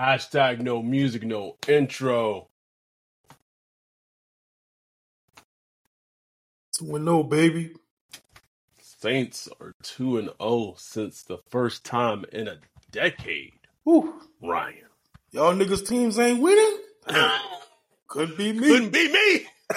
[0.00, 2.48] Hashtag no music, no intro.
[6.78, 7.74] Two and no, baby.
[8.80, 12.56] Saints are 2 and 0 since the first time in a
[12.90, 13.52] decade.
[13.84, 14.22] Whew.
[14.42, 14.88] Ryan.
[15.32, 16.78] Y'all niggas teams ain't winning?
[18.08, 18.68] Couldn't be me.
[18.68, 19.46] Couldn't be me.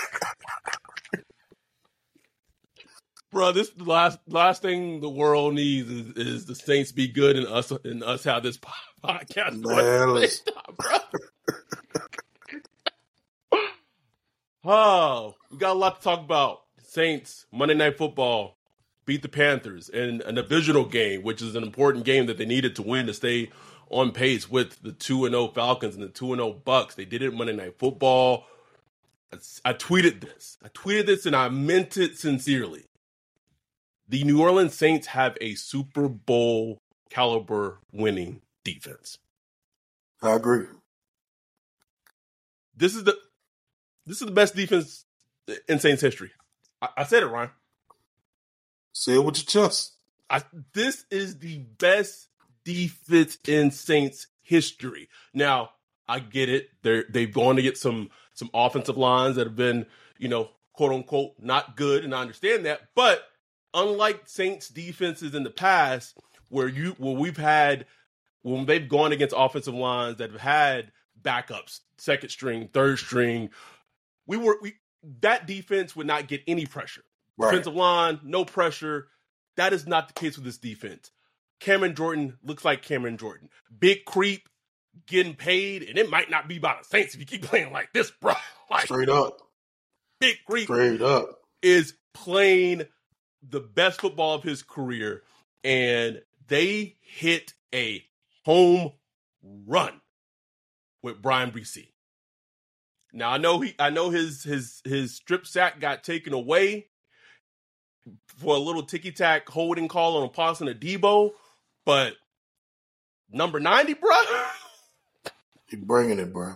[3.34, 7.46] Bro, this last last thing the world needs is, is the Saints be good and
[7.46, 8.58] us and us have this
[9.04, 9.62] podcast.
[9.62, 10.98] going at Man, same bro.
[14.66, 16.62] oh, we got a lot to talk about.
[16.82, 18.58] Saints Monday Night Football
[19.06, 22.76] beat the Panthers in a divisional game, which is an important game that they needed
[22.76, 23.50] to win to stay
[23.90, 26.96] on pace with the two and zero Falcons and the two and zero Bucs.
[26.96, 28.46] They did it Monday Night Football.
[29.32, 30.58] I, I tweeted this.
[30.64, 32.86] I tweeted this, and I meant it sincerely.
[34.08, 36.78] The New Orleans Saints have a Super Bowl
[37.10, 39.18] caliber winning defense.
[40.22, 40.66] I agree.
[42.76, 43.18] This is the
[44.06, 45.06] this is the best defense
[45.68, 46.32] in Saints history.
[46.82, 47.52] I, I said it, Ryan.
[48.94, 49.94] Say it with your chest.
[50.30, 50.42] I,
[50.74, 52.30] this is the best
[52.64, 55.10] defense in Saints history.
[55.34, 55.72] Now,
[56.08, 56.70] I get it.
[56.82, 59.86] They're they've gone to get some some offensive lines that have been,
[60.18, 62.90] you know, quote unquote, not good, and I understand that.
[62.96, 63.24] But
[63.74, 66.18] unlike Saints defenses in the past,
[66.50, 67.86] where you where we've had
[68.44, 70.92] when they've gone against offensive lines that have had
[71.22, 73.50] backups, second string, third string,
[74.28, 74.76] we were we
[75.22, 77.04] that defense would not get any pressure.
[77.38, 77.50] Right.
[77.52, 79.08] Defensive line, no pressure.
[79.58, 81.12] That is not the case with this defense.
[81.60, 83.50] Cameron Jordan looks like Cameron Jordan.
[83.80, 84.48] Big creep,
[85.08, 87.92] getting paid, and it might not be by the Saints if you keep playing like
[87.94, 88.34] this, bro.
[88.70, 89.38] Like Straight up.
[90.20, 91.28] big creep Straight up.
[91.62, 92.84] is playing
[93.48, 95.22] the best football of his career,
[95.64, 98.04] and they hit a
[98.46, 98.92] home
[99.44, 100.02] run
[101.02, 101.90] with Bryan Bresee.
[103.14, 106.88] Now I know he, I know his his his strip sack got taken away
[108.26, 111.32] for a little ticky tack holding call on a pass on a Debo,
[111.86, 112.14] but
[113.32, 114.10] number ninety, bro.
[115.70, 116.54] He bringing it, bro.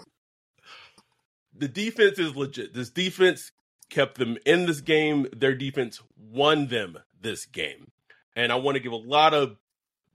[1.57, 2.73] the defense is legit.
[2.73, 3.51] This defense
[3.89, 5.27] kept them in this game.
[5.35, 7.91] Their defense won them this game.
[8.35, 9.57] And I want to give a lot of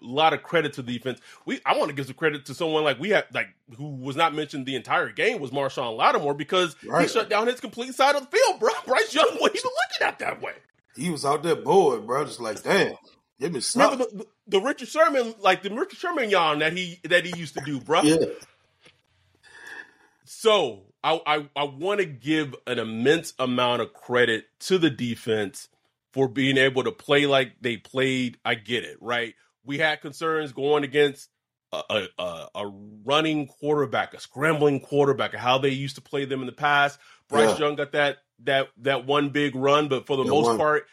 [0.03, 1.21] a lot of credit to the defense.
[1.47, 4.17] We I want to give some credit to someone like we had like who was
[4.17, 8.15] not mentioned the entire game was Marshon Lattimore because he shut down his complete side
[8.17, 8.71] of the field, bro.
[8.87, 10.55] Bryce Young wasn't even looking at that way.
[10.97, 12.25] He was out there bored, bro.
[12.25, 12.95] Just like, damn.
[13.41, 14.19] Give me Remember something.
[14.19, 17.55] the, the, the Richard Sherman, like the Richard Sherman yarn that he that he used
[17.55, 18.03] to do, bro.
[18.03, 18.17] Yeah.
[20.25, 25.69] So I I, I want to give an immense amount of credit to the defense
[26.13, 28.39] for being able to play like they played.
[28.45, 29.35] I get it, right?
[29.65, 31.29] We had concerns going against
[31.73, 32.67] a, a, a,
[33.05, 36.99] running quarterback, a scrambling quarterback, how they used to play them in the past.
[37.29, 37.67] Bryce Yeah.
[37.67, 40.87] Young got that that that one big run, but for the most part,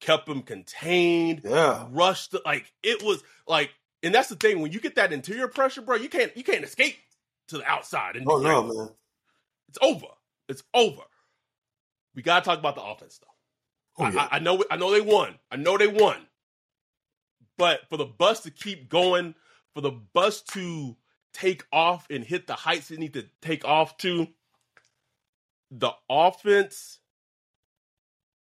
[0.00, 1.86] kept them contained Yeah.
[1.90, 3.70] rushed like it was like
[4.02, 6.64] and that's the thing when you get that interior pressure bro you can't you can't
[6.64, 6.96] escape
[7.48, 8.88] to the outside and Oh, no, man.
[9.68, 10.08] it's over
[10.48, 11.00] it's over
[12.14, 14.28] we gotta talk about the offense though Oh, yeah.
[14.30, 16.16] I, I know i know they won i know they won
[17.58, 19.34] but for the bus to keep going
[19.74, 20.96] for the bus to
[21.32, 24.28] take off and hit the heights it need to take off to
[25.70, 27.00] the offense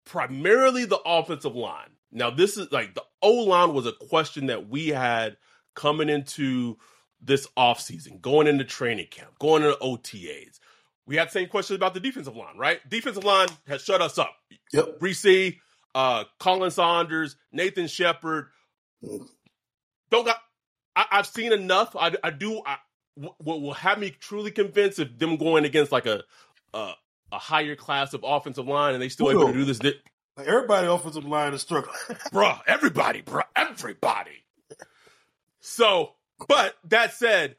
[0.06, 1.90] primarily the offensive line.
[2.12, 5.38] Now, this is like the O line was a question that we had
[5.76, 6.78] coming into
[7.22, 10.60] this offseason, going into training camp, going into OTAs.
[11.06, 12.80] We had the same questions about the defensive line, right?
[12.90, 14.36] Defensive line has shut us up.
[14.74, 15.00] Yep.
[15.00, 15.60] Bresee,
[15.96, 18.48] uh, Khalen Saunders, Nathan Shepherd.
[20.10, 20.38] Don't got.
[20.96, 21.96] I, I've seen enough.
[21.96, 22.62] I, I do.
[22.66, 22.78] I,
[23.16, 26.24] what will have me truly convinced if them going against like a
[26.74, 26.94] a,
[27.32, 29.80] a higher class of offensive line and they still able to do this.
[29.80, 29.94] They,
[30.38, 31.96] Like, everybody offensive line is struggling.
[32.32, 34.44] bruh, everybody, bruh, everybody.
[35.60, 36.14] So,
[36.48, 37.56] but that said,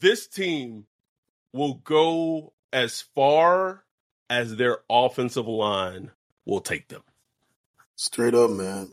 [0.00, 0.86] this team
[1.52, 3.84] will go as far
[4.28, 6.10] as their offensive line
[6.44, 7.02] will take them.
[7.96, 8.92] Straight up, man.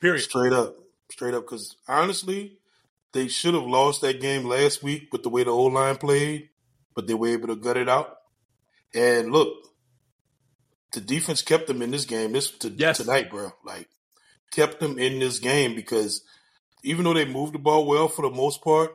[0.00, 0.22] Period.
[0.22, 0.76] Straight up.
[1.10, 1.44] Straight up.
[1.44, 2.58] Because honestly,
[3.12, 6.50] they should have lost that game last week with the way the O line played,
[6.94, 8.16] but they were able to gut it out.
[8.94, 9.48] And look,
[10.92, 12.98] the defense kept them in this game this to, Yes.
[12.98, 13.52] tonight, bro.
[13.64, 13.88] Like
[14.52, 16.22] kept them in this game because
[16.82, 18.92] even though they moved the ball well for the most part,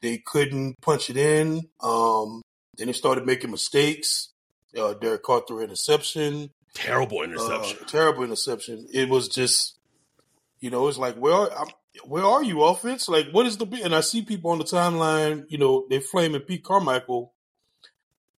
[0.00, 1.68] they couldn't punch it in.
[1.82, 2.42] Um,
[2.76, 4.28] then they started making mistakes.
[4.76, 6.50] Uh, Derek Carr threw interception.
[6.74, 7.78] Terrible interception.
[7.82, 8.86] Uh, terrible interception.
[8.92, 9.78] It was just,
[10.62, 11.66] you know, it's like, where, I'm,
[12.06, 13.08] where are you, offense?
[13.08, 13.66] Like, what is the?
[13.84, 17.34] And I see people on the timeline, you know, they flaming Pete Carmichael.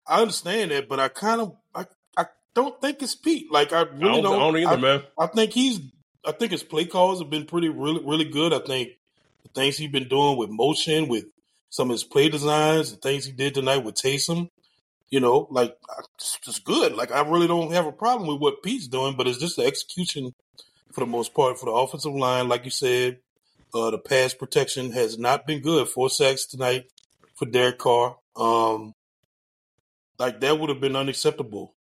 [0.06, 1.84] I understand that, but I kind of, I,
[2.16, 3.52] I don't think it's Pete.
[3.52, 5.02] Like, I I, really don't, I don't either, I, man.
[5.19, 5.80] I think he's.
[6.24, 8.52] I think his play calls have been pretty, really, really good.
[8.52, 8.90] I think
[9.42, 11.24] the things he's been doing with motion, with
[11.69, 14.48] some of his play designs, the things he did tonight with Taysom,
[15.10, 15.76] you know, like
[16.14, 16.94] it's just good.
[16.94, 19.64] Like I really don't have a problem with what Pete's doing, but it's just the
[19.64, 20.32] execution
[20.92, 22.48] for the most part for the offensive line.
[22.48, 23.18] Like you said,
[23.74, 25.88] uh, the pass protection has not been good.
[25.88, 26.84] Four sacks tonight
[27.36, 28.16] for Derek Carr.
[28.36, 28.94] Um,
[30.18, 31.74] like that would have been unacceptable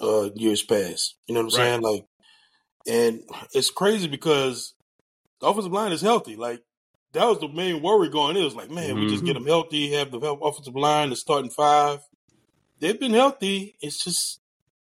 [0.00, 1.16] uh, years past.
[1.26, 1.66] You know what I'm Right.
[1.66, 1.80] saying?
[1.80, 2.04] Like,
[2.86, 3.22] and
[3.54, 4.74] it's crazy because
[5.40, 6.36] the offensive line is healthy.
[6.36, 6.62] Like
[7.12, 8.42] that was the main worry going in.
[8.42, 11.50] It was like, man, we just get them healthy, have the offensive line, the starting
[11.50, 12.00] five.
[12.80, 13.74] They've been healthy.
[13.80, 14.40] It's just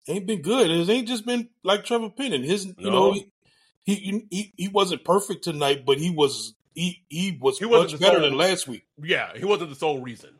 [0.07, 0.69] ain't been good.
[0.69, 2.43] It ain't just been like Trevor Penning.
[2.43, 2.91] His, you No.
[2.91, 3.23] know,
[3.83, 8.19] he, he he wasn't perfect tonight, but he was he he was He much better
[8.19, 8.85] sole- than last week.
[9.01, 10.31] Yeah, he wasn't the sole reason.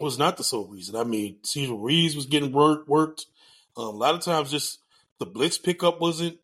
[0.00, 0.94] Was not the sole reason.
[0.96, 3.26] I mean, Cesar Ruiz was getting work, worked.
[3.76, 4.80] Um, a lot of times, just
[5.18, 6.38] the blitz pickup wasn't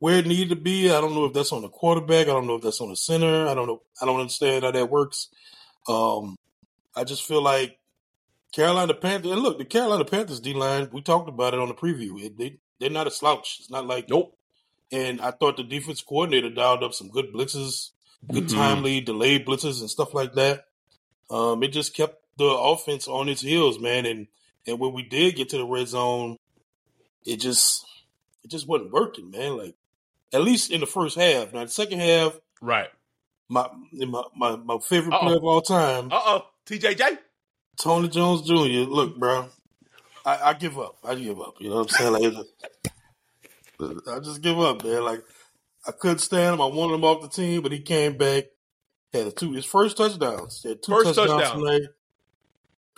[0.00, 0.90] where it needed to be.
[0.90, 2.26] I don't know if that's on the quarterback.
[2.26, 3.46] I don't know if that's on the center.
[3.46, 3.82] I don't know.
[4.02, 5.28] I don't understand how that works.
[5.88, 6.36] Um,
[6.96, 7.78] I just feel like
[8.52, 9.30] Carolina Panthers.
[9.32, 10.88] And look, the Carolina Panthers D line.
[10.92, 12.20] We talked about it on the preview.
[12.20, 13.58] It, they they're not a slouch.
[13.60, 14.36] It's not like Nope.
[14.92, 17.90] And I thought the defense coordinator dialed up some good blitzes,
[18.30, 18.54] good Mhm.
[18.54, 20.66] timely delayed blitzes and stuff like that.
[21.30, 24.06] Um, it just kept the offense on its heels, man.
[24.06, 24.26] And
[24.66, 26.36] and when we did get to the red zone,
[27.24, 27.84] it just
[28.44, 29.56] it just wasn't working, man.
[29.58, 29.74] Like
[30.32, 31.52] at least in the first half.
[31.52, 32.88] Now the second half, Right.
[33.48, 35.20] my my my, my favorite Uh-oh.
[35.24, 36.46] player of all time, Uh oh.
[36.66, 37.18] TJJ.
[37.78, 38.88] Tony Jones Jr.
[38.90, 39.48] Look, bro,
[40.26, 40.98] I, I give up.
[41.02, 41.54] I give up.
[41.60, 42.32] You know what I'm saying?
[42.34, 42.46] Like,
[44.08, 45.04] I just give up, man.
[45.04, 45.22] Like
[45.86, 46.60] I couldn't stand him.
[46.60, 48.44] I wanted him off the team, but he came back.
[49.12, 50.62] Had a two his first touchdowns.
[50.62, 51.60] Had two First touchdowns touchdown.
[51.64, 51.82] tonight.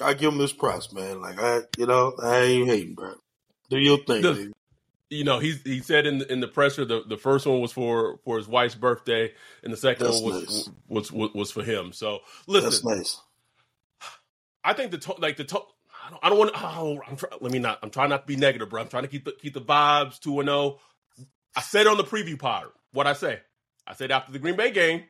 [0.01, 1.21] I give him this props, man.
[1.23, 3.15] Like I, you know, I ain't hating, bro.
[3.71, 4.53] Do your thing, The- baby.
[5.11, 7.71] You know, he he said in the, in the presser the, the first one was
[7.71, 9.31] for for his wife's birthday,
[9.63, 10.71] and the second That's one was, nice.
[10.89, 11.93] was was was for him.
[11.93, 13.21] So listen, That's nice.
[14.65, 15.67] I think the to- like the to-
[16.05, 16.61] I don't, I don't want to.
[16.63, 17.79] Oh, I'm try- let me not.
[17.83, 18.83] I'm trying not to be negative, bro.
[18.83, 20.79] I'm trying to keep the keep the vibes two and zero.
[21.57, 23.41] I said on the preview pod what I say.
[23.87, 25.05] I said after the Green Bay game,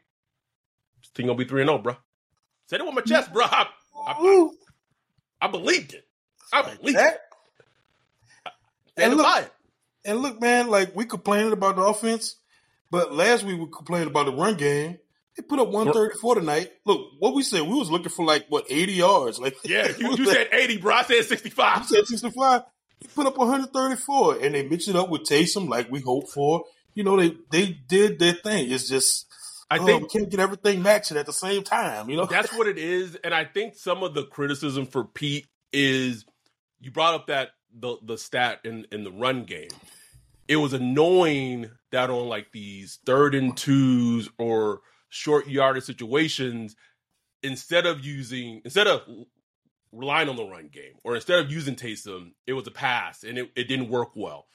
[1.01, 1.97] this team gonna be three and oh, zero, bro.
[2.67, 3.45] Said it with my chest, bro.
[3.45, 3.67] I,
[4.07, 4.49] I,
[5.41, 6.05] I believed it.
[6.53, 7.15] I like believed that.
[7.15, 7.21] it.
[8.97, 9.53] And look- it.
[10.05, 12.37] And look, man, like we complaining about the offense,
[12.91, 14.99] but last week we complained about the run game.
[15.37, 16.71] They put up one thirty four tonight.
[16.85, 19.39] Look, what we said, we was looking for like what eighty yards.
[19.39, 20.95] Like Yeah, you, you said 80, bro.
[20.95, 21.79] I said 65.
[21.79, 22.63] You said 65.
[23.01, 26.65] He put up 134, and they mixed it up with Taysom like we hoped for.
[26.95, 28.71] You know, they they did their thing.
[28.71, 29.27] It's just
[29.73, 32.11] I oh, think we can't get everything matching at the same time.
[32.11, 35.47] You know, That's what it is, and I think some of the criticism for Pete
[35.73, 36.27] is
[36.81, 39.71] you brought up that the the stat in in the run game.
[40.47, 44.81] It was annoying that on like these third and twos or
[45.13, 46.75] short yardage situations,
[47.43, 49.03] instead of using instead of
[49.93, 53.37] relying on the run game or instead of using Taysom, it was a pass and
[53.39, 54.47] it, it didn't work well.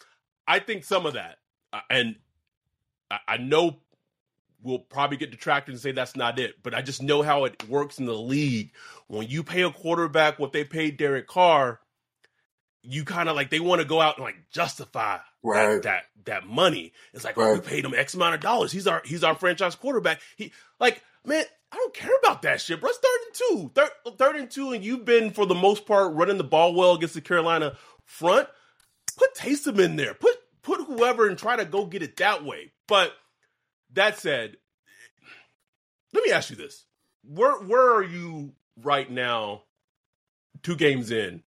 [0.48, 1.38] I think some of that,
[1.72, 2.16] uh, and
[3.12, 3.78] I, I know
[4.64, 6.56] we'll probably get detracted and say that's not it.
[6.64, 8.72] But I just know how it works in the league.
[9.08, 11.80] When you pay a quarterback what they paid Derek Carr,
[12.90, 15.82] you kind of like they want to go out and like justify Right.
[15.82, 16.94] that, that that money.
[17.14, 18.72] It's like oh, we paid him X amount of dollars.
[18.72, 20.22] He's our he's our franchise quarterback.
[20.36, 22.90] He like man, I don't care about that shit, bro.
[22.90, 26.14] It's third and two, third, third and two, and you've been for the most part
[26.16, 27.76] running the ball well against the Carolina
[28.06, 28.48] front.
[29.18, 30.14] Put Taysom in there.
[30.14, 32.72] Put put whoever and try to go get it that way.
[32.88, 33.14] But
[33.94, 34.58] that said,
[36.14, 36.86] let me ask you this:
[37.24, 39.64] where where are you right now?
[40.64, 41.44] Two games in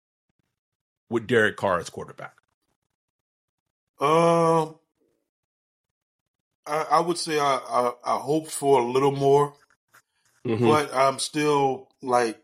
[1.10, 2.34] with Derek Carr as quarterback.
[4.00, 4.76] Um,
[6.68, 9.54] I, I would say I, I I hoped for a little more,
[10.46, 10.64] Mm-hmm.
[10.66, 12.42] but I'm still like.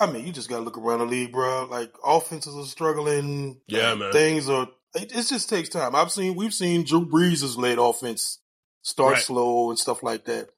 [0.00, 1.66] I mean, you just gotta look around the league, bro.
[1.68, 3.60] Like offenses are struggling.
[3.66, 4.12] Yeah, man.
[4.12, 4.68] Things are.
[4.94, 5.94] It, it just takes time.
[5.96, 8.38] I've seen we've seen Drew Brees' late offense
[8.82, 9.22] start Right.
[9.22, 10.50] slow and stuff like that.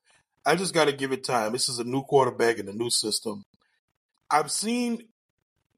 [0.46, 1.52] I just got to give it time.
[1.52, 3.42] This is a new quarterback in a new system.
[4.30, 5.08] I've seen,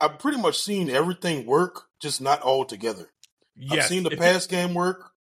[0.03, 3.11] I've pretty much seen everything work, just not all together.
[3.57, 3.85] Yes.
[3.85, 5.13] I've seen the pass game work.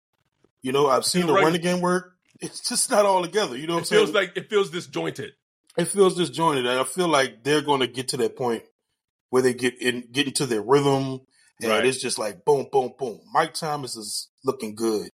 [0.63, 1.43] You know, I've seen the Right.
[1.43, 2.13] running game work.
[2.43, 3.55] It's just not all together.
[3.55, 4.05] You know what I'm It saying?
[4.05, 5.33] feels like it feels disjointed.
[5.77, 8.63] it feels disjointed, and I feel like they're going to get to that point
[9.29, 11.21] where they get in, get into their rhythm,
[11.61, 11.85] and Right.
[11.85, 13.21] it's just like boom, boom, boom.
[13.31, 15.11] Mike Thomas is looking good.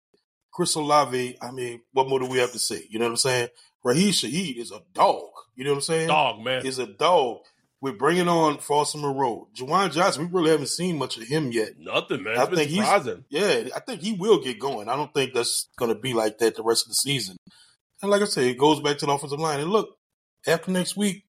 [0.52, 2.86] Chris Olave, I mean, what more do we have to say?
[2.88, 3.48] You know what I'm saying?
[3.84, 5.24] Rashid Shaheed is a dog.
[5.56, 6.08] You know what I'm saying?
[6.08, 6.64] Dog, man.
[6.64, 7.38] Is a dog.
[7.86, 9.46] We're bringing on Foster Moreau.
[9.54, 11.78] Juwan Johnson, we really haven't seen much of him yet.
[11.78, 12.36] Nothing, man.
[12.36, 14.88] I think he's- Yeah, I think he will get going.
[14.88, 17.36] I don't think that's going to be like that the rest of the season.
[18.02, 19.60] And like I say, it goes back to the offensive line.
[19.60, 19.96] And look,
[20.48, 21.26] after next week,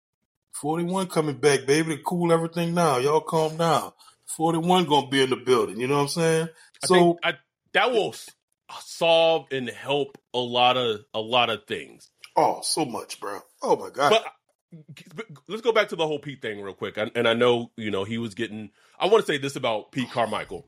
[0.55, 2.97] 41 coming back, baby, to cool everything now.
[2.97, 3.93] Y'all calm down.
[4.35, 5.79] 41 going to be in the building.
[5.79, 6.49] You know what I'm saying?
[6.83, 7.33] I So, think I,
[7.73, 8.13] that will
[8.81, 12.09] solve and help a lot of a lot of things.
[12.35, 13.39] oh, so much, bro.
[13.61, 14.09] Oh, my God.
[14.09, 14.25] But
[15.47, 16.97] let's go back to the whole Pete thing real quick.
[16.97, 18.71] And, and I know you know he was getting.
[18.99, 20.67] I want to say this about Pete Carmichael.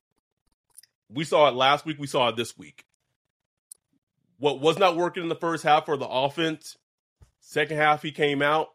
[1.10, 1.98] We saw it last week.
[2.00, 2.86] We saw it this week.
[4.38, 6.78] What was not working in the first half for the offense,
[7.40, 8.70] second half he came out.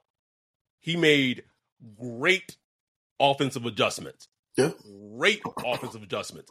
[0.81, 1.45] He made
[2.01, 2.57] great
[3.21, 4.29] offensive adjustments.
[4.57, 4.71] Yeah.
[5.17, 6.51] Great offensive adjustments.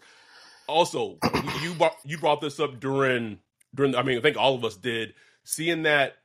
[0.67, 1.17] Also,
[1.61, 3.39] you brought, you brought this up during
[3.73, 3.95] during.
[3.95, 5.13] I mean, I think all of us did.
[5.43, 6.17] Seeing that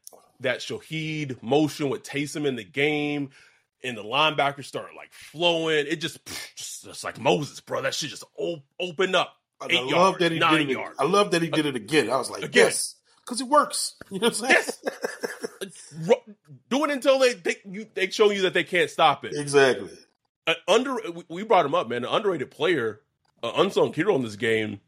[0.43, 3.31] that Shaheed motion with Taysom in the game,
[3.83, 5.87] and the linebackers start like flowing.
[5.89, 6.19] It just
[6.57, 7.83] just, just like Moses, bro.
[7.83, 9.35] That shit just op- opened up.
[9.69, 10.69] Eight I love yards, that he did it.
[10.71, 10.97] yards.
[10.99, 12.11] I love that he did it again.
[12.11, 12.65] I was like, Again.
[12.67, 13.95] yes, because it works.
[14.11, 14.57] You know what I'm saying?
[15.63, 15.95] Yes.
[16.69, 19.35] Do it until they they, you, they show you that they can't stop it.
[19.35, 19.91] exactly.
[20.47, 22.05] An under we- we brought him up, man.
[22.05, 23.01] An underrated player,
[23.43, 24.81] an unsung hero in this game.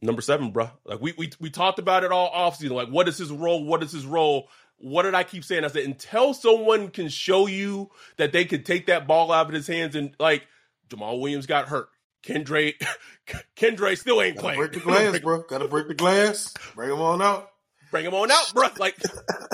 [0.00, 0.70] Number seven, bro.
[0.84, 2.70] Like we we we talked about it all offseason.
[2.70, 3.64] Like, what is his role?
[3.64, 4.48] What is his role?
[4.78, 5.64] What did I keep saying?
[5.64, 9.52] I said until someone can show you that they could take that ball out of
[9.54, 10.46] his hands and like
[10.88, 11.88] Jamaal Williams got hurt.
[12.22, 12.74] Kendre
[13.56, 14.58] Kendre still ain't Gotta playing.
[14.60, 15.42] break the glass, bro.
[15.42, 16.54] Got to break the glass.
[16.74, 17.50] Bring him on out.
[17.90, 18.68] Bring him on out, bro.
[18.78, 18.96] Like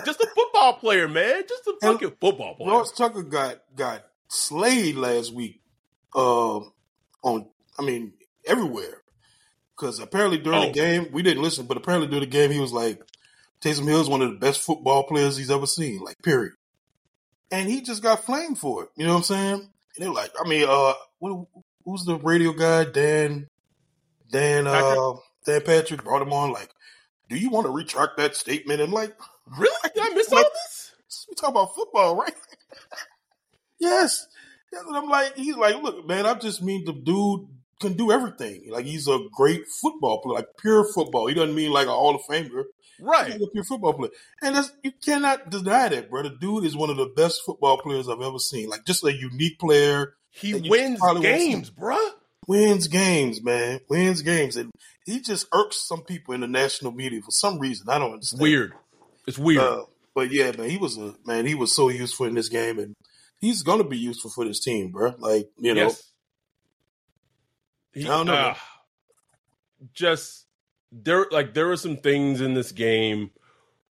[0.05, 1.43] just a football player, man.
[1.49, 2.71] Just a And fucking football player.
[2.71, 5.61] Ross Tucker got got slayed last week.
[6.15, 6.73] Um,
[7.23, 7.47] on
[7.79, 8.13] I mean
[8.47, 9.03] everywhere,
[9.76, 10.66] because apparently during Oh.
[10.66, 13.00] the game we didn't listen, but apparently during the game he was like,
[13.61, 16.00] Taysom Hill's one of the best football players he's ever seen.
[16.00, 16.52] Like period.
[17.50, 18.90] And he just got flamed for it.
[18.97, 19.54] You know what I'm saying?
[19.61, 19.71] And
[20.04, 21.47] they're like, I mean, uh, what,
[21.85, 22.85] who's the radio guy?
[22.85, 23.49] Dan,
[24.33, 25.12] Dan, uh,
[25.47, 26.52] Dan Patrick brought him on.
[26.52, 26.71] Like,
[27.28, 28.81] do you want to retract that statement?
[28.81, 29.14] And like,
[29.59, 29.90] Really?
[29.95, 30.93] Did I miss all this?
[31.28, 32.35] we talk about football, right?
[33.78, 34.26] yes.
[34.71, 35.37] What I'm like.
[35.37, 37.47] He's like, look, man, I just mean the dude
[37.81, 38.64] can do everything.
[38.71, 41.26] Like he's a great football player, like pure football.
[41.26, 42.64] He doesn't mean like a Hall of Famer.
[43.00, 43.33] Right.
[43.33, 44.11] like a pure football player.
[44.43, 46.23] And that's, you cannot deny that, bro.
[46.23, 48.69] The dude is one of the best football players I've ever seen.
[48.69, 50.14] Like just a unique player.
[50.31, 52.11] He wins probably won't see games, bruh.
[52.47, 53.81] Wins games, man.
[53.88, 54.57] Wins games.
[54.57, 54.71] And
[55.07, 57.88] he just irks some people in the national media for some reason.
[57.88, 58.40] I don't It's understand.
[58.43, 58.73] weird.
[59.26, 59.61] It's weird.
[59.62, 61.47] Uh, but yeah, man, he was a man.
[61.47, 62.95] He was so useful in this game, and
[63.40, 65.14] he's gonna be useful for this team, bro.
[65.19, 66.02] Like you know, yes.
[67.95, 68.55] He- I don't know, uh,
[69.93, 70.47] just
[70.93, 73.31] there, like there were some things in this game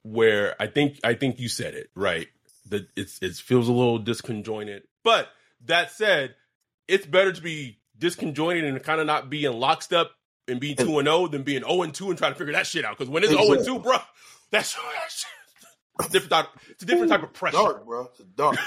[0.03, 2.27] where I think I think you said it right.
[2.69, 4.81] That it's it feels a little disconjointed.
[5.03, 5.27] But
[5.65, 6.35] that said,
[6.87, 10.07] it's better to be disconjointed and kind of not be in lockstep
[10.47, 12.67] and be two and zero than being zero and two and try to figure that
[12.67, 12.97] shit out.
[12.97, 13.97] Because when it's zero and two, bro,
[14.51, 14.75] that's
[15.99, 16.31] that's different.
[16.31, 17.57] Type, it's a different type of pressure.
[17.57, 18.05] dark, bro.
[18.05, 18.57] It's dark,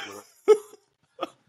[0.46, 0.54] bro.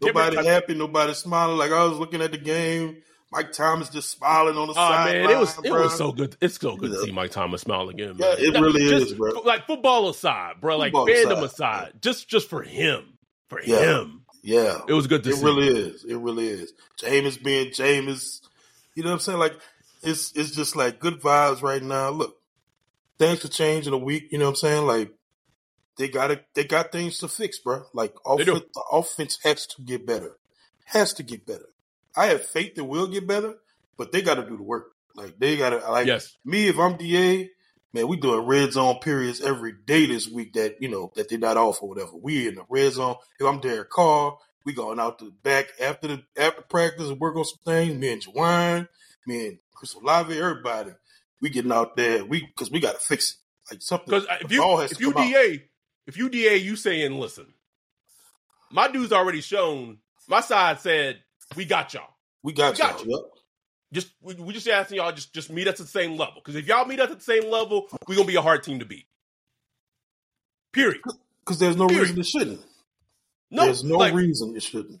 [0.02, 1.58] nobody happy, nobody smiling.
[1.58, 5.12] Like I was looking at the game, Mike Thomas just smiling on the Oh side.
[5.22, 6.36] man, it was it was so good.
[6.40, 8.14] It's so good to see Mike Thomas smile again.
[8.18, 8.36] Yeah, Man.
[8.38, 9.32] it really just, is, bro.
[9.44, 10.78] Like football aside, bro.
[10.78, 13.18] Like Football fandom aside, aside, just just for him,
[13.48, 14.00] for Yeah.
[14.00, 15.40] him, Yeah, it was good to it see.
[15.42, 16.04] It really is.
[16.04, 16.72] It really is.
[17.00, 18.40] Jameis being Jameis.
[18.94, 19.38] You know what I'm saying?
[19.38, 19.58] Like
[20.02, 22.08] it's it's just like good vibes right now.
[22.10, 22.36] Look,
[23.18, 24.28] things could change in a week.
[24.30, 24.86] You know what I'm saying?
[24.86, 25.12] Like
[25.98, 27.84] they got to they got things to fix, bro.
[27.92, 30.38] Like offense, the offense has to get better.
[30.86, 31.68] Has to get better.
[32.18, 33.54] I have faith that we'll get better,
[33.96, 34.92] but they got to do the work.
[35.14, 37.50] Like they got to like Yes, me if I'm DA,
[37.92, 41.38] man, we doing red zone periods every day this week that, you know, that they're
[41.38, 42.12] not off or whatever.
[42.14, 43.16] We in the red zone.
[43.40, 47.20] If I'm Derek Carr, we going out to the back after the after practice and
[47.20, 47.94] work on some things.
[47.94, 48.88] Me and Juwan,
[49.26, 50.92] me and Chris Olave, everybody.
[51.40, 52.24] We getting out there.
[52.24, 53.36] We because we gotta fix it.
[53.72, 55.28] Like something because uh, if you if you come out.
[55.28, 55.68] DA
[56.08, 57.52] if you DA, you saying listen,
[58.72, 59.98] my dude's already shown.
[60.26, 61.20] My side said
[61.56, 62.14] we got y'all.
[62.42, 63.08] We got, we got y'all.
[63.08, 63.30] Yep.
[63.92, 66.34] Just we, we just asking y'all just just meet us at the same level.
[66.36, 68.78] Because if y'all meet us at the same level, we're gonna be a hard team
[68.80, 69.06] to beat.
[70.72, 71.00] Period.
[71.40, 72.02] Because there's no Period.
[72.02, 72.60] reason it shouldn't.
[73.50, 75.00] No, there's no like, reason it shouldn't.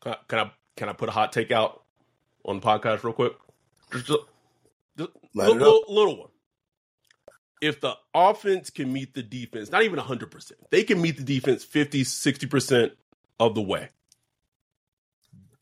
[0.00, 1.82] Can I, can I can I put a hot take out
[2.44, 3.32] on the podcast real quick?
[3.92, 5.60] Just, just Light li- it up.
[5.60, 6.28] little, little one.
[7.60, 11.64] If the offense can meet the defense, not even 100%, they can meet the defense
[11.64, 12.92] 50, 60%
[13.40, 13.88] of the way.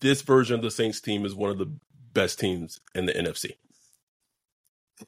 [0.01, 1.71] This version of the Saints team is one of the
[2.13, 3.53] best teams in the NFC.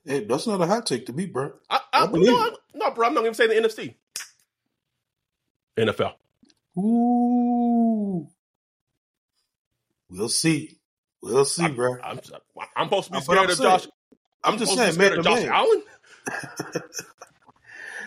[0.04, 1.52] Hey, that's not a hot take to me, bro.
[1.70, 3.06] I, I, I believe no, I, no, bro.
[3.06, 3.94] I'm not going to say the NFC.
[5.78, 6.12] NFL.
[6.78, 8.28] Ooh.
[10.10, 10.78] We'll see.
[11.22, 11.96] We'll see, I'm, bro.
[12.02, 12.20] I'm,
[12.76, 13.88] I'm supposed to be scared I'm of saying- Josh.
[14.44, 15.52] I'm just supposed to saying, man, of Josh man.
[15.52, 15.82] Allen.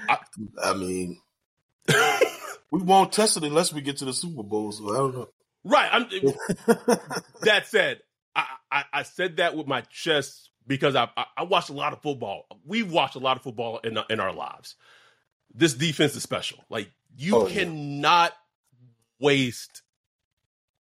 [0.63, 1.19] I mean,
[2.71, 4.71] we won't test it unless we get to the Super Bowl.
[4.71, 5.29] So I don't know.
[5.63, 5.89] Right.
[5.91, 6.07] I'm,
[7.43, 7.99] that said,
[8.35, 11.93] I, I, I said that with my chest because I, I I watched a lot
[11.93, 12.45] of football.
[12.65, 14.75] We've watched a lot of football in in our lives.
[15.53, 16.63] This defense is special.
[16.69, 17.53] Like you Oh, yeah.
[17.65, 18.33] cannot
[19.19, 19.81] waste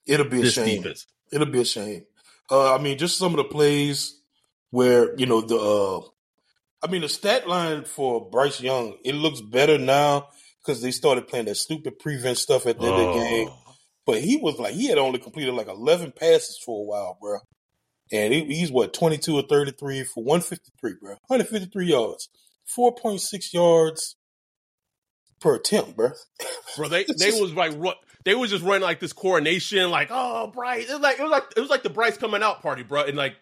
[0.06, 0.82] It'll be a shame.
[0.82, 1.06] defense.
[1.32, 2.06] It'll be a shame.
[2.50, 4.20] Uh, I mean, just some of the plays
[4.72, 5.58] where you know the.
[5.58, 6.08] Uh,
[6.86, 10.28] I mean, the stat line for Bryce Young it looks better now
[10.62, 13.50] because they started playing that stupid prevent stuff at the end of the game.
[14.06, 17.40] But he was like he had only completed like eleven passes for a while, bro.
[18.12, 21.12] And he, he's what twenty two or thirty three for one fifty three, bro.
[21.28, 22.30] One hundred fifty three yards,
[22.66, 24.16] four point six yards
[25.40, 26.12] per attempt, bro.
[26.78, 27.92] Bro, they they just- was like ru-
[28.26, 30.90] they was just running like this coronation, like oh Bryce.
[30.90, 33.04] It was like it was like it was like the Bryce coming out party, bro,
[33.04, 33.36] and like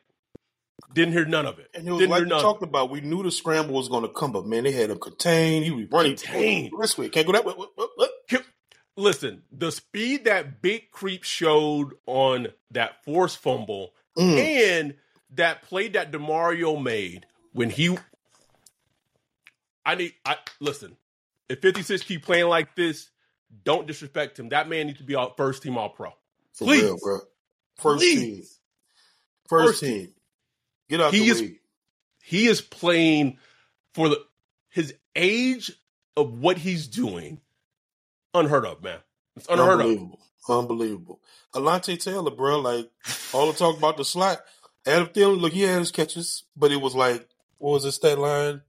[0.93, 1.69] didn't hear none of it.
[1.73, 2.89] And it was Didn't like we talked about.
[2.89, 5.63] We knew the scramble was going to come, but man, they had him contained.
[5.63, 6.71] He was running Contained.
[6.81, 7.07] this way.
[7.09, 7.53] Can't go that way.
[7.53, 8.10] What, what, what?
[9.01, 14.37] Listen, the speed that Big Creep showed on that force fumble Mm.
[14.37, 14.95] and
[15.35, 17.97] that play that Demario made when he
[19.85, 20.97] I need I listen,
[21.49, 23.09] if 56 keep playing like this,
[23.63, 24.49] don't disrespect him.
[24.49, 26.09] That man needs to be our first team all pro.
[26.53, 26.83] For Please.
[26.83, 27.19] real, bro.
[27.77, 28.19] First Please.
[28.19, 28.43] team.
[29.47, 30.13] First, First team.
[30.89, 31.51] Get out He the is-.
[32.23, 33.39] He is playing
[33.95, 34.23] for the
[34.69, 35.71] his age
[36.15, 37.41] of what he's doing.
[38.33, 38.99] Unheard of, man.
[39.35, 39.87] It's unheard of.
[39.87, 40.19] Unbelievable.
[40.49, 41.21] Unbelievable.
[41.53, 42.89] Alontae Taylor, bro, like
[43.33, 44.41] all the talk about the slot.
[44.85, 47.27] Adam Thielen, look, he had his catches, but it was like,
[47.59, 48.61] what was his stat line?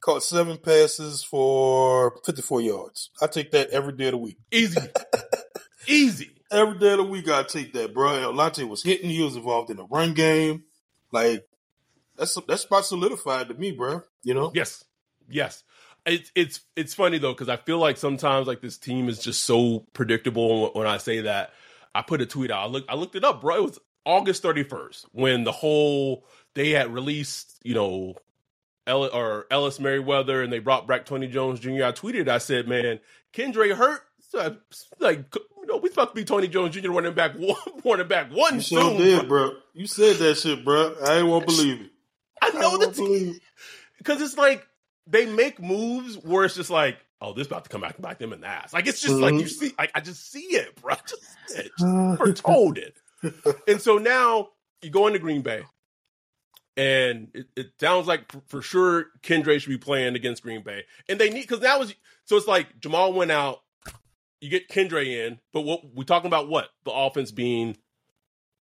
[0.00, 3.10] Caught seven passes for 54 yards.
[3.20, 4.38] I take that every day of the week.
[4.50, 4.80] Easy.
[5.86, 6.30] Easy.
[6.50, 8.10] Every day of the week, I take that, bro.
[8.32, 9.10] Alontae was hitting.
[9.10, 10.64] He was involved in the run game.
[11.12, 11.46] Like,
[12.16, 14.02] that's that's spot solidified to me, bro.
[14.22, 14.52] You know?
[14.54, 14.84] Yes,
[15.28, 15.64] yes.
[16.06, 19.44] It's it's it's funny though because I feel like sometimes like this team is just
[19.44, 20.70] so predictable.
[20.72, 21.52] When I say that,
[21.94, 22.62] I put a tweet out.
[22.64, 23.56] I look I looked it up, bro.
[23.56, 28.14] It was August thirty first when the whole they had released, you know,
[28.86, 31.84] Ellis, or Ellis Merriweather, and they brought back Tony Jones Jr.
[31.84, 32.28] I tweeted.
[32.28, 32.98] I said, man,
[33.32, 34.00] Kendre hurt.
[34.30, 34.56] So,
[35.00, 36.90] like you know, we supposed to be Tony Jones Jr.
[36.92, 38.96] running back one, running back one You sure soon.
[38.96, 39.50] did, bro.
[39.50, 39.58] bro.
[39.74, 40.94] You said that shit, bro.
[41.04, 41.90] I ain't won't believe it.
[42.40, 43.38] I I know the team.
[43.98, 44.66] because it's like
[45.10, 48.18] they make moves where it's just like, oh, this about to come back and bite
[48.18, 48.72] them in the ass.
[48.72, 49.48] Like it's just like you Mhm.
[49.48, 50.94] see, like I just see it, bro.
[50.94, 51.72] I just see it,
[52.20, 52.94] or told it.
[53.68, 54.48] And so now
[54.82, 55.62] you go into Green Bay,
[56.76, 60.84] and it, it sounds like for, for sure Kendre should be playing against Green Bay,
[61.08, 61.94] and they need because that was
[62.24, 63.60] so it's like Jamaal went out,
[64.40, 66.48] you get Kendre in, but what we talking about?
[66.48, 67.76] What the offense being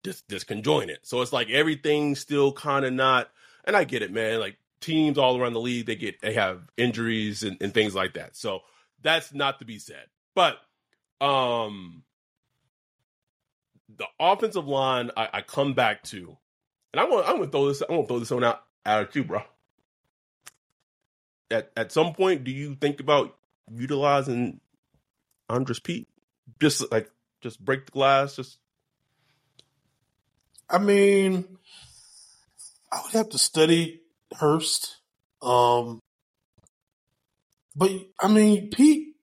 [0.04, 0.98] dis, disconjointed.
[1.04, 3.30] So it's like everything's still kind of not.
[3.66, 4.40] And I get it, man.
[4.40, 8.14] Like teams all around the league, they get they have injuries and, and things like
[8.14, 8.36] that.
[8.36, 8.62] So
[9.02, 10.06] that's not to be said.
[10.36, 10.58] But
[11.22, 12.04] um
[13.98, 16.38] the offensive line I, I come back to,
[16.94, 19.16] and I'm gonna I'm gonna throw this I'm gonna throw this one out out at
[19.16, 19.42] you, bro.
[21.50, 23.36] At at some point, do you think about
[23.72, 24.60] utilizing
[25.50, 26.08] Andrus Peat?
[26.60, 27.10] Just like
[27.42, 28.60] just break the glass, just
[30.70, 31.46] I mean,
[32.92, 34.02] I would have to study
[34.36, 34.98] Hurst.
[35.42, 36.00] Um,
[37.76, 39.16] but I mean, Peat,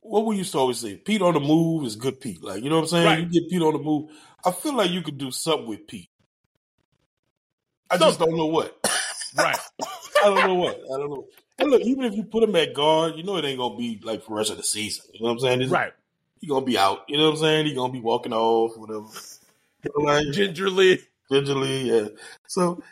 [0.00, 2.42] what we used to always say, Peat on the move is good Peat.
[2.42, 3.06] Like, you know what I'm saying?
[3.06, 3.18] Right.
[3.20, 4.10] You get Peat on the move.
[4.44, 6.08] I feel like you could do something with Peat.
[7.90, 8.78] I just don't know what.
[9.36, 9.58] right.
[9.82, 10.76] I don't know what.
[10.76, 11.26] I don't know.
[11.58, 14.00] And look, even if you put him at guard, you know it ain't gonna be
[14.02, 15.04] like for the rest of the season.
[15.12, 15.60] You know what I'm saying?
[15.60, 15.92] It's- right.
[16.40, 17.04] He gonna be out.
[17.08, 17.66] You know what I'm saying?
[17.66, 19.06] He gonna be walking off, whatever.
[19.84, 21.00] You know, like, Gingerly.
[21.30, 22.08] gingerly, yeah.
[22.48, 22.82] So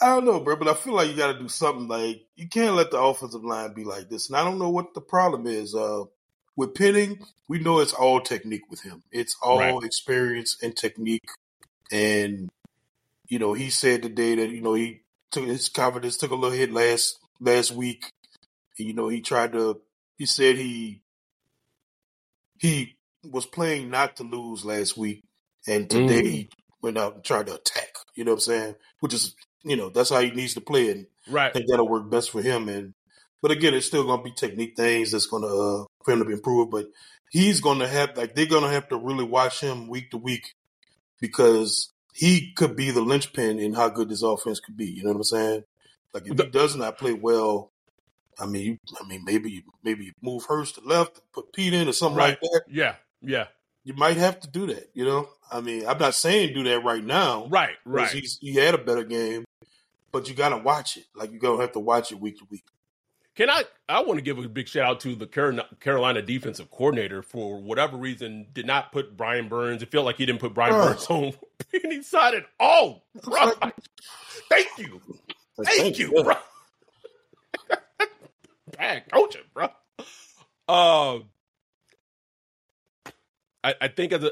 [0.00, 1.88] I don't know, bro, but I feel like you got to do something.
[1.88, 4.28] Like you can't let the offensive line be like this.
[4.28, 5.74] And I don't know what the problem is.
[5.74, 6.04] Uh,
[6.56, 9.02] with Penning, we know it's all technique with him.
[9.12, 9.84] It's all Right.
[9.84, 11.28] experience and technique.
[11.92, 12.48] And
[13.28, 16.56] you know, he said today that you know he took his confidence took a little
[16.56, 18.04] hit last last week.
[18.78, 19.80] And, You know, he tried to.
[20.18, 21.02] He said he
[22.58, 25.24] he was playing not to lose last week,
[25.66, 26.26] and today Mm.
[26.26, 26.50] he
[26.82, 27.88] went out and tried to attack.
[28.14, 28.74] You know what I'm saying?
[29.00, 31.52] Which is, you know, that's how he needs to play, and I Right.
[31.52, 32.68] think that'll work best for him.
[32.68, 32.94] And
[33.42, 36.24] but again, it's still going to be technique things that's going to uh, for him
[36.24, 36.70] to improve.
[36.70, 36.86] But
[37.30, 40.16] he's going to have like they're going to have to really watch him week to
[40.16, 40.54] week
[41.20, 44.86] because he could be the linchpin in how good this offense could be.
[44.86, 45.64] You know what I'm saying?
[46.12, 47.70] Like if he does not play well,
[48.38, 51.88] I mean, you, I mean, maybe maybe you move Hurst to left, put Peat in
[51.88, 52.30] or something Right.
[52.30, 52.62] like that.
[52.68, 52.96] Yeah.
[53.22, 53.46] Yeah.
[53.84, 54.90] You might have to do that.
[54.94, 57.46] You know, I mean, I'm not saying do that right now.
[57.48, 57.76] Right.
[57.84, 58.10] Right.
[58.10, 59.44] He's, he had a better game,
[60.12, 61.04] but you got to watch it.
[61.14, 62.64] Like you gonna have to watch it week to week.
[63.36, 63.62] Can I?
[63.88, 67.62] I want to give a big shout out to the Carolina- Carolina defensive coordinator for
[67.62, 69.82] whatever reason did not put Brian Burns.
[69.82, 70.88] It felt like he didn't put Brian Bruh.
[70.88, 71.32] Burns on
[71.84, 73.04] any side at all.
[73.22, 73.52] Bro,
[74.50, 75.00] thank you,
[75.64, 76.34] thank you, bro.
[78.76, 79.68] Bad coaching, bro.
[80.68, 81.24] Um,
[83.62, 84.30] I, I think as a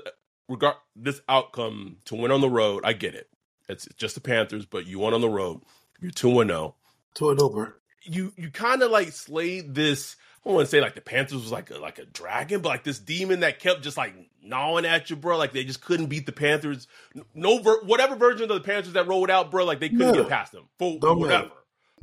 [0.49, 3.29] regard this outcome to win on the road, I get it.
[3.69, 5.61] It's just the Panthers, but you won on the road.
[6.01, 6.75] You're two and zero
[7.17, 7.81] To it over.
[8.03, 10.17] you you kind of like slayed this.
[10.45, 12.71] I don't want to say like the Panthers was like a, like a dragon, but
[12.71, 15.37] like this demon that kept just like gnawing at you, bro.
[15.37, 16.87] Like they just couldn't beat the Panthers.
[17.35, 19.65] No, ver- whatever version of the Panthers that rolled out, bro.
[19.67, 21.43] Like they couldn't get past them for Don't whatever.
[21.49, 21.55] matter.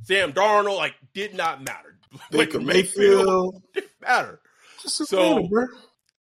[0.04, 1.98] Sam Darnold like did not matter.
[2.32, 3.64] Baker Like, Mayfield.
[3.74, 4.40] didn't matter.
[4.84, 5.66] Just a So- bro.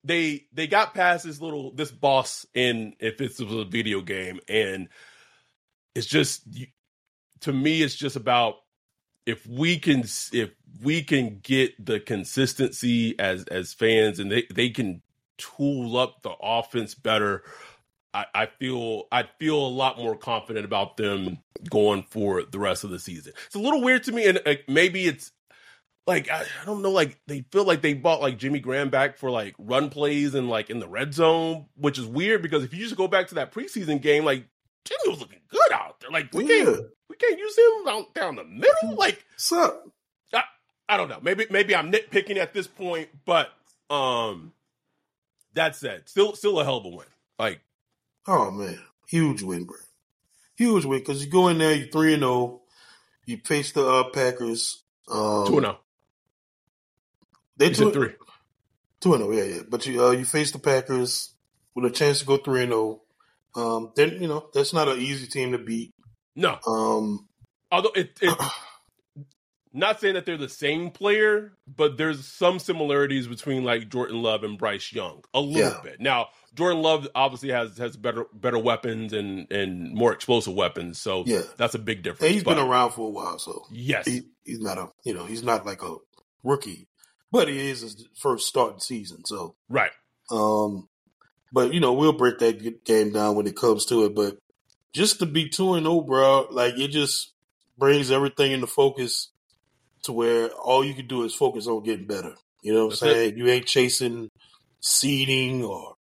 [0.05, 4.89] They they got past this little this boss in if was a video game, and
[5.95, 6.47] it's just
[7.41, 8.57] to me, it's just about
[9.27, 10.01] if we can
[10.33, 10.51] if
[10.83, 15.03] we can get the consistency as as fans and they they can
[15.37, 17.43] tool up the offense better
[18.15, 21.39] I, I feel I feel a lot more confident about them
[21.69, 23.33] going for the rest of the season.
[23.47, 25.33] It's a little weird to me, and uh, maybe it's
[26.07, 29.17] like I, I don't know, like they feel like they bought like Jimmy Graham back
[29.17, 32.75] for like run plays and like in the red zone, which is weird because if
[32.75, 34.45] you just go back to that preseason game, like
[34.85, 36.11] Jimmy was looking good out there.
[36.11, 36.65] Like we Yeah.
[36.65, 38.97] can't we can't use him down, down the middle.
[38.97, 39.85] Like What's up?
[40.87, 41.19] I don't know.
[41.23, 43.49] Maybe maybe I'm nitpicking at this point, but
[43.89, 44.53] um,
[45.55, 47.07] that said, still still a hell of a win.
[47.39, 47.61] Like
[48.27, 49.77] Oh man, huge win, bro.
[50.59, 52.61] Huge win because you go in there, you three and zero.
[53.25, 54.83] You face the uh, Packers.
[55.09, 55.79] Um, two and zero.
[57.57, 58.11] They two three.
[59.01, 59.63] Two and zero, yeah, yeah.
[59.69, 61.35] But you uh, you face the Packers
[61.75, 63.03] with a chance to go three and zero.
[63.55, 65.93] Um, then you know that's not an easy team to beat.
[66.37, 67.29] No, Um,
[67.71, 68.37] although it, it
[69.73, 74.45] not saying that they're the same player, but there's some similarities between like Jordan Love
[74.45, 75.81] and Bryce Young a little Yeah.
[75.83, 76.01] bit.
[76.01, 81.25] Now Jordan Love obviously has has better better weapons and and more explosive weapons, so
[81.27, 81.43] Yeah.
[81.57, 82.33] that's a big and difference.
[82.35, 85.25] he's but been around for a while, so yes, he, he's not a you know
[85.27, 85.97] he's not like a
[86.43, 86.89] rookie,
[87.35, 89.25] but he is his first starting season.
[89.25, 89.91] So, right.
[90.31, 90.89] um,
[91.53, 94.15] but you know we'll break that game down when it comes to it.
[94.15, 94.39] But
[94.93, 97.33] just to be two and zero, bro, like it just
[97.77, 99.31] brings everything into focus
[100.05, 102.35] to where all you can do is focus on getting better.
[102.63, 103.37] You know what I'm That's saying?
[103.37, 104.31] You ain't chasing
[104.81, 105.97] seeding or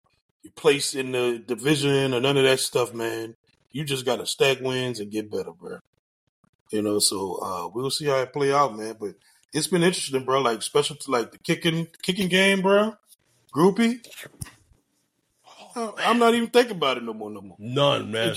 [0.44, 3.36] your place in the division or none of that stuff, man.
[3.72, 5.78] You just got to stack wins and get better, bro.
[6.72, 8.98] You know, so uh, we'll see how it play out, man.
[9.00, 9.14] But
[9.54, 10.42] it's been interesting, bro.
[10.42, 12.96] Like special to like the kicking kicking game, bro.
[13.54, 14.06] Grupe.
[15.76, 17.58] Oh, I- I'm not even thinking about it no more, no more.
[17.60, 18.36] None, man.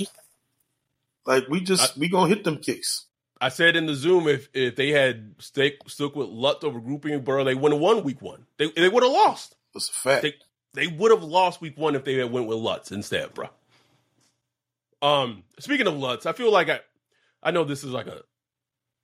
[1.26, 3.06] Like we just we gonna hit them kicks.
[3.40, 7.20] I said in the Zoom if if they had stuck stuck with Lutz over grouping,
[7.22, 8.46] bro, they would have won week one.
[8.58, 9.54] They they would have lost.
[9.72, 10.22] That's a fact.
[10.22, 10.34] They
[10.74, 13.48] they would have lost week one if they had went with Lutz instead, bro.
[15.02, 16.80] Um, speaking of Lutz, I feel like I
[17.42, 18.22] I know this is like a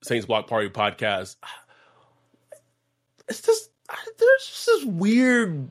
[0.03, 1.37] Saints Block Party podcast.
[3.31, 3.71] It's just
[4.19, 5.71] there's just this weird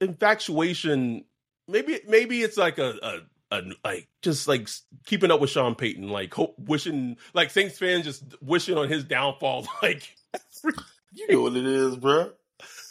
[0.00, 1.24] infatuation.
[1.66, 4.68] Maybe maybe it's like a, a a, like just like
[5.06, 9.02] keeping up with Sean Payton, like hope, wishing, like Saints fans just wishing on his
[9.04, 9.66] downfall.
[9.82, 10.14] Like,
[11.12, 12.30] You know what it is, bro.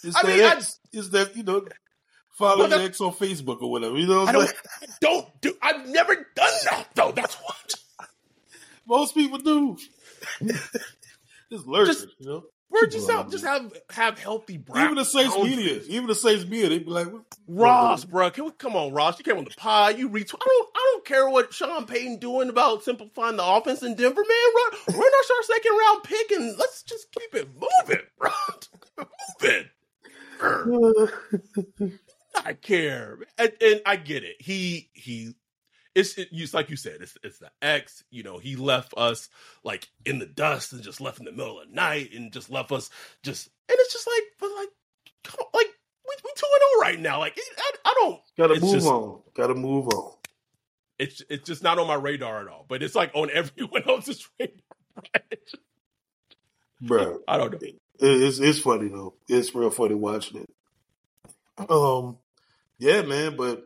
[0.04, 0.80] It's I that mean, I- X.
[0.92, 1.66] It's that you know,
[2.32, 3.98] follow Well, X on Facebook or whatever.
[3.98, 4.56] You know what I I'm don't.
[4.82, 5.54] I don't do.
[5.62, 7.12] I've never done that though.
[7.12, 7.76] That's what.
[8.88, 9.78] Most people do.
[11.52, 12.44] just lurking, Just- you know.
[12.72, 14.86] Bro, just have just have have healthy brown.
[14.86, 17.08] Even the Saints media, even the Saints media, they be like,
[17.48, 19.18] Ross, bro, can we come on, Ross?
[19.18, 19.98] You came on the pod.
[19.98, 20.36] You retweet.
[20.40, 20.70] I don't.
[20.76, 24.54] I don't care what Sean Payton doing about simplifying the offense in Denver, man.
[24.56, 28.30] Run, run us our second round pick and let's just keep it moving, bro.
[29.42, 29.70] moving.
[32.46, 34.36] I care, and, and I get it.
[34.40, 35.34] He he
[35.96, 38.04] it's it, it's like you said, it's it's the ex.
[38.12, 39.30] You know, he left us
[39.64, 42.50] like in the dust and just left in the middle of the night and just
[42.50, 42.90] left us
[43.24, 44.70] just and it's just like, but like,
[45.24, 45.68] come on, like
[46.08, 47.20] we we two and zero right now.
[47.20, 50.14] Like I, I don't gotta move just, on, gotta move on.
[50.98, 52.66] It's it's just not on my radar at all.
[52.68, 54.54] But it's like on everyone else's radar.
[56.82, 57.68] Bro, I don't know.
[58.00, 59.16] It's it's funny though.
[59.28, 61.70] It's real funny watching it.
[61.70, 62.18] Um,
[62.78, 63.36] yeah, man.
[63.36, 63.66] But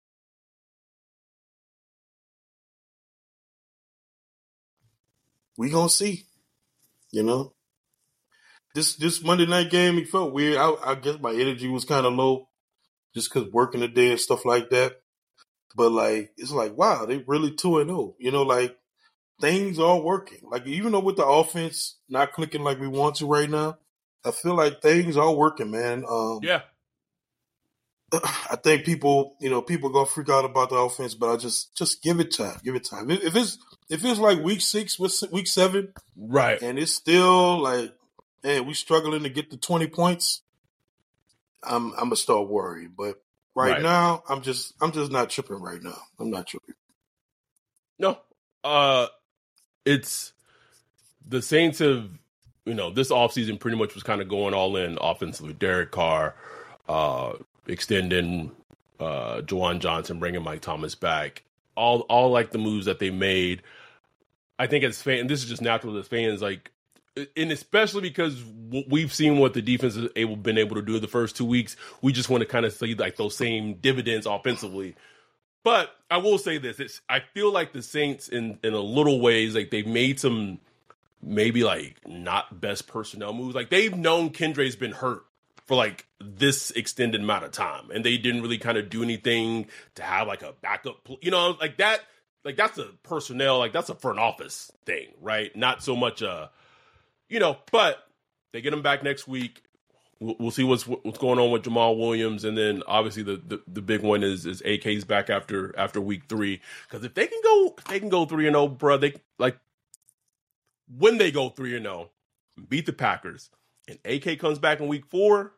[5.61, 6.25] We gonna see,
[7.11, 7.53] you know.
[8.73, 10.57] This this Monday night game, it felt weird.
[10.57, 12.49] I, I guess my energy was kind of low,
[13.13, 15.01] just because working the day and stuff like that.
[15.75, 17.99] But like, it's like, wow, they really two and zero.
[17.99, 18.15] Oh.
[18.17, 18.75] You know, like
[19.39, 20.39] things are working.
[20.49, 23.77] Like even though with the offense not clicking like we want to right now,
[24.25, 26.05] I feel like things are working, man.
[26.09, 26.61] Um, yeah.
[28.13, 31.75] I think people, you know, people gonna freak out about the offense, but I just
[31.75, 33.09] just give it time, give it time.
[33.09, 33.57] If it's
[33.89, 37.93] if it's like week six, week seven, right, and it's still like,
[38.43, 40.41] man, we struggling to get the twenty points.
[41.63, 43.21] I'm I'm gonna start worrying, but
[43.55, 45.97] right, right, now I'm just I'm just not tripping right now.
[46.19, 46.75] I'm not tripping.
[47.97, 48.17] No,
[48.63, 49.07] uh,
[49.85, 50.33] it's
[51.25, 52.09] the Saints have
[52.65, 55.53] you know, this offseason pretty much was kind of going all in offensively.
[55.53, 56.35] Derek Carr,
[56.87, 57.33] uh,
[57.71, 58.51] extending
[58.99, 61.43] uh, Juwan Johnson, bringing Mike Thomas back.
[61.75, 63.63] All, all like the moves that they made.
[64.59, 66.71] I think as fans, this is just natural as fans, like,
[67.35, 68.43] and especially because
[68.87, 71.75] we've seen what the defense has able been able to do the first two weeks.
[72.01, 74.95] We just want to kind of see like those same dividends offensively.
[75.63, 79.19] But I will say this: it's I feel like the Saints, in in a little
[79.19, 80.59] ways, like they've made some
[81.21, 83.55] maybe like not best personnel moves.
[83.55, 85.25] Like they've known Kendra's been hurt
[85.71, 89.67] for like this extended amount of time, and they didn't really kind of do anything
[89.95, 91.07] to have like a backup.
[91.21, 92.01] You know, like that.
[92.43, 93.59] Like that's a personnel.
[93.59, 95.55] Like that's a front office thing, right?
[95.55, 96.49] Not so much a,
[97.29, 97.57] you know.
[97.71, 97.99] But
[98.51, 99.63] they get him back next week.
[100.19, 103.61] We'll, we'll see what's what's going on with Jamaal Williams, and then obviously the, the,
[103.65, 106.59] the big one is is AK's back after after week three.
[106.85, 109.13] Because if they can go, if they can go three and zero, oh, bro, they
[109.39, 109.57] like
[110.97, 112.09] when they go 3 and 0,
[112.67, 113.49] beat the Packers,
[113.87, 115.53] and AK comes back in week 4,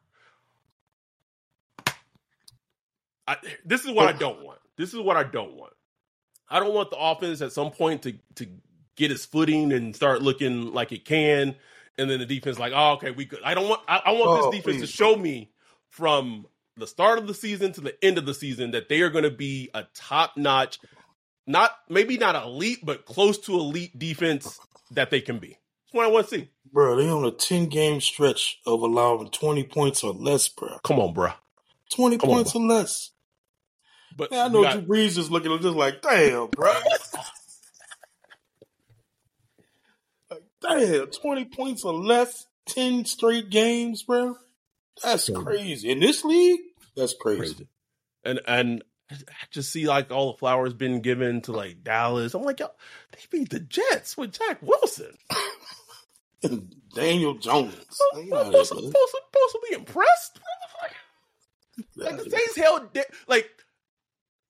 [3.27, 4.59] I, this is what I don't want.
[4.77, 5.73] This is what I don't want.
[6.49, 8.47] I don't want the offense at some point to to
[8.95, 11.55] get its footing and start looking like it can,
[11.97, 13.39] and then the defense like, oh, okay, we could.
[13.43, 13.81] I don't want.
[13.87, 14.91] I, I want oh, this defense please.
[14.91, 15.51] to show me
[15.89, 16.45] from
[16.77, 19.23] the start of the season to the end of the season that they are going
[19.23, 20.79] to be a top notch,
[21.47, 24.59] not maybe not elite, but close to elite defense
[24.91, 25.49] that they can be.
[25.49, 26.49] That's what I want to see.
[26.71, 30.79] Bro, they on a 10 game stretch of allowing 20 points or less, bro.
[30.83, 31.31] Come on, bro.
[31.91, 33.11] 20 Come points on, or less.
[34.15, 34.85] But Man, I know got...
[34.85, 36.73] Drew Brees is looking just like, damn, bro.
[40.29, 44.35] like, damn, 20 points or less, 10 straight games, bro.
[45.03, 45.43] That's crazy.
[45.43, 45.91] crazy.
[45.91, 46.59] In this league,
[46.95, 47.39] that's crazy.
[47.39, 47.67] crazy.
[48.23, 49.15] And and I
[49.51, 52.33] just see like all the flowers being given to like Dallas.
[52.33, 52.67] I'm like, yo,
[53.11, 55.17] they beat the Jets with Zach Wilson.
[56.43, 57.73] And Daniel Jones.
[58.15, 60.41] I'm supposed, supposed, supposed, to be impressed.
[61.95, 63.49] Like, the Saints held like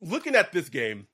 [0.01, 1.07] looking at this game,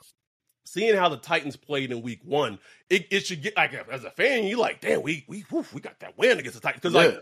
[0.66, 4.12] seeing how the Titans played in Week One, it, it should get like as a
[4.12, 6.94] fan, you like, damn, we we woof, we got that win against the Titans because
[6.96, 7.16] yeah.
[7.16, 7.20] like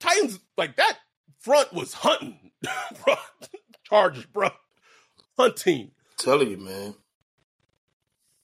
[0.00, 0.98] Titans like that
[1.40, 2.50] front was hunting,
[3.04, 3.14] bro.
[3.84, 4.50] Chargers, bro
[5.38, 5.90] hunting.
[6.18, 6.94] Telling you, man.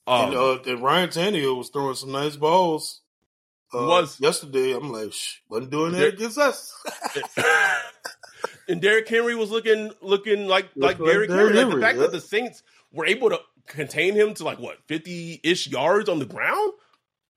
[0.06, 3.00] Um, and, uh, and Ryan Tannehill was throwing some nice balls.
[3.74, 4.72] Uh, was yesterday.
[4.72, 6.74] I'm like, Shh, wasn't doing that against us.
[8.72, 11.52] and Derrick Henry was looking looking like like, like Derrick Henry.
[11.52, 12.02] Like the fact yeah.
[12.02, 16.18] that the Saints were able to contain him to like what fifty ish yards on
[16.18, 16.72] the ground.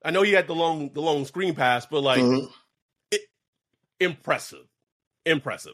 [0.03, 2.47] I know he had the long the long screen pass, but like mm-hmm.
[3.11, 3.21] it,
[3.99, 4.65] impressive,
[5.25, 5.73] impressive.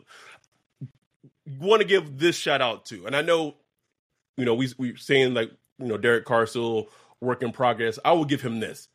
[1.59, 3.55] Want to give this shout out to, and I know
[4.37, 6.47] you know, we we saying like you know Derek Carr
[7.19, 7.99] work in progress.
[8.03, 8.87] I will give him this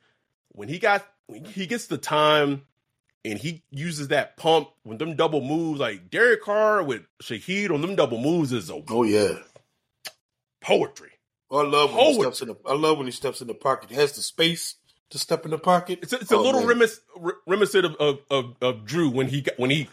[0.49, 2.63] when he got when he gets the time
[3.27, 7.81] and he uses that pump when them double moves like Derek Carr with Shaheed on
[7.81, 9.39] them double moves is a oh yeah
[10.61, 11.11] poetry.
[11.51, 13.55] Oh, I love when he steps in the I love when he steps in the
[13.55, 13.91] pocket.
[13.91, 14.77] He has the space
[15.11, 16.01] to step in the pocket.
[16.03, 17.01] It's a, it's a Oh, little remiss,
[17.47, 19.89] reminiscent of, of, of, of Drew when he got when he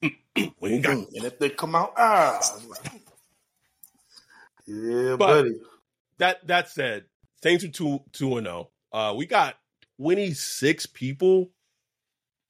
[0.58, 2.40] when he got Mm, and if they come out, ah,
[4.66, 5.56] yeah, But- buddy.
[6.18, 7.04] that that said,
[7.42, 8.70] Saints are two two and zero.
[8.92, 9.56] Uh, we got
[9.98, 11.50] twenty six people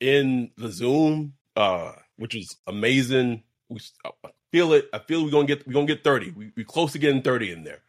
[0.00, 3.42] in the Zoom, uh, which is amazing.
[3.68, 4.88] We I feel it.
[4.92, 6.30] I feel we're gonna get we're gonna get thirty.
[6.30, 7.80] We we close to getting thirty in there.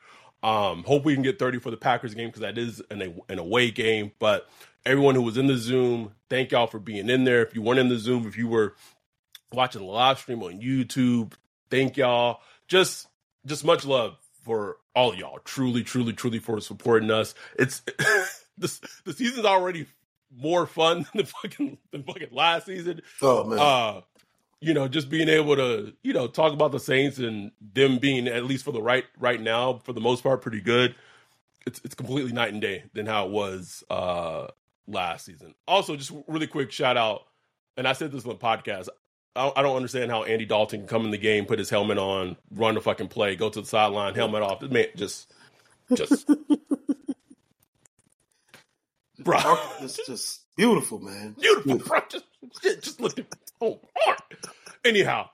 [0.44, 3.40] Um, hope we can get thirty for the Packers game because that is an an
[3.40, 4.12] away game.
[4.20, 4.50] But
[4.86, 7.42] everyone who was in the Zoom, thank y'all for being in there.
[7.42, 8.76] If you weren't in the Zoom, if you were
[9.52, 11.34] watching the live stream on YouTube,
[11.70, 12.42] thank y'all.
[12.68, 13.08] Just
[13.46, 15.40] just much love for all y'all.
[15.40, 17.36] Truly, truly, truly for supporting us.
[17.58, 17.82] It's
[18.58, 19.88] this the season's already
[20.36, 23.02] more fun than the fucking than fucking last season.
[23.22, 24.02] Oh man, Uh
[24.62, 28.28] you know, just being able to, you know, talk about the Saints and them being
[28.28, 30.96] at least for the right right now, for the most part, pretty good.
[31.68, 34.48] It's it's completely night and day than how it was uh
[34.88, 35.54] last season.
[35.68, 37.24] Also, just really quick shout out,
[37.78, 38.88] and I said this on the podcast.
[39.36, 41.98] I I don't understand how Andy Dalton can come in the game, put his helmet
[41.98, 44.62] on, run the fucking play, go to the sideline, helmet off.
[44.62, 45.32] This man just,
[45.94, 46.30] just,
[49.26, 49.40] bro,
[49.82, 51.36] it's just beautiful, man.
[51.38, 52.00] beautiful, bro.
[52.10, 52.26] Just,
[52.62, 53.36] just, just look at it.
[53.60, 54.20] oh, hard.
[54.86, 55.28] Anyhow,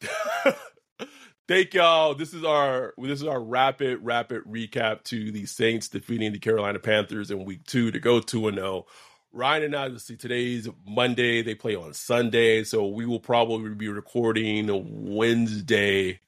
[1.48, 2.14] thank y'all.
[2.14, 6.78] This is our this is our rapid rapid recap to the Saints defeating the Carolina
[6.78, 8.86] Panthers in Week Two to go two and zero.
[9.32, 11.42] Ryan and I, see, today's Monday.
[11.42, 16.20] They play on Sunday, so we will probably be recording Wednesday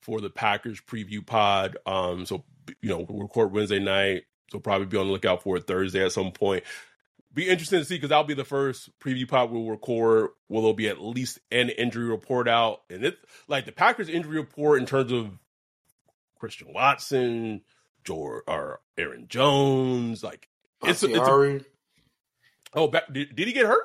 [0.00, 1.76] for the Packers preview pod.
[1.86, 2.44] Um, so
[2.80, 4.24] you know, we'll record Wednesday night.
[4.50, 6.64] So probably be on the lookout for it Thursday at some point.
[7.32, 10.30] Be interesting to see because that'll be the first preview pod we'll record.
[10.48, 12.82] Will there be at least an injury report out?
[12.90, 15.30] And it like the Packers injury report in terms of
[16.40, 17.60] Christian Watson,
[18.02, 20.48] George or Aaron Jones, like
[20.82, 21.60] it's, a, it's a,
[22.74, 23.84] oh, back, did, did he get hurt?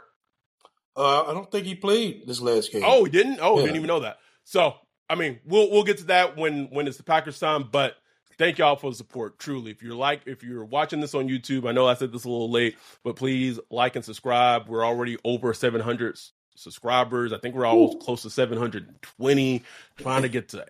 [0.97, 2.83] uh, I don't think he played this last game.
[2.85, 3.39] Oh, he didn't.
[3.41, 3.63] Oh, Yeah.
[3.65, 4.17] didn't even know that.
[4.45, 4.75] So,
[5.09, 7.69] I mean, we'll we'll get to that when when it's the Packers time.
[7.71, 7.95] But
[8.37, 9.39] thank y'all for the support.
[9.39, 12.25] Truly, if you're like if you're watching this on YouTube, I know I said this
[12.25, 14.67] a little late, but please like and subscribe.
[14.67, 16.19] We're already over 700
[16.55, 17.33] subscribers.
[17.33, 19.63] I think we're almost close to 720.
[19.97, 20.65] Trying to get to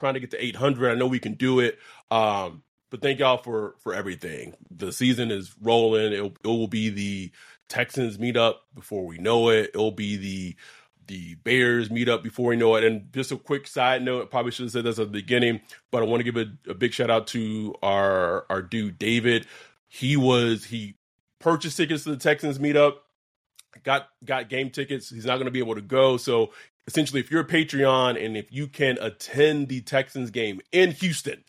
[0.00, 0.92] trying to get to 800.
[0.92, 1.78] I know we can do it.
[2.10, 4.54] Um, but thank y'all for for everything.
[4.70, 6.12] The season is rolling.
[6.12, 7.32] It it will be the
[7.68, 9.70] Texans meet up before we know it.
[9.74, 10.56] It'll be the
[11.06, 12.84] the Bears meet up before we know it.
[12.84, 16.02] And just a quick side note, probably should have said this at the beginning, but
[16.02, 19.46] I want to give a, a big shout out to our our dude David.
[19.88, 20.96] He was he
[21.40, 22.94] purchased tickets to the Texans meetup,
[23.82, 25.10] got got game tickets.
[25.10, 26.52] He's not going to be able to go, so
[26.86, 31.44] essentially, if you're a Patreon and if you can attend the Texans game in Houston,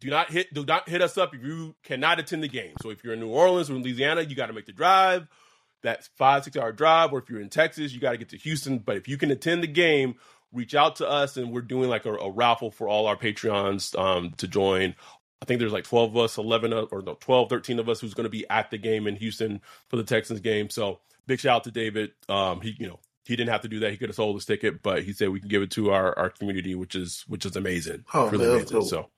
[0.00, 2.74] do not hit do not hit us up if you cannot attend the game.
[2.82, 5.28] So if you're in New Orleans or Louisiana, you got to make the drive.
[5.82, 7.12] That's five six hour drive.
[7.12, 8.78] Or if you're in Texas, you got to get to Houston.
[8.78, 10.16] But if you can attend the game,
[10.52, 13.98] reach out to us, and we're doing like a, a raffle for all our Patreons
[13.98, 14.94] um, to join.
[15.40, 18.00] I think there's like 12 of us, 11 of, or no, 12, 13 of us
[18.00, 20.70] who's going to be at the game in Houston for the Texans game.
[20.70, 22.12] So big shout out to David.
[22.28, 23.90] Um, he, you know, he didn't have to do that.
[23.90, 26.16] He could have sold his ticket, but he said we can give it to our,
[26.16, 28.04] our community, which is which is amazing.
[28.14, 28.68] Oh, really amazing.
[28.68, 28.88] dope.
[28.88, 29.10] So,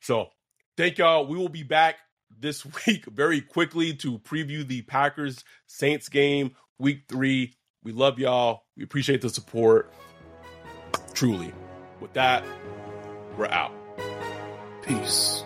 [0.00, 0.28] so
[0.76, 1.26] thank y'all.
[1.26, 1.96] We will be back
[2.38, 7.54] this week very quickly to preview the Packers Saints game, week three.
[7.82, 8.64] We love y'all.
[8.76, 9.92] We appreciate the support.
[11.14, 11.52] Truly.
[12.00, 12.44] With that,
[13.38, 13.72] we're out.
[14.82, 15.45] Peace.